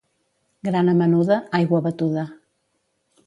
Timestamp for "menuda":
1.01-1.37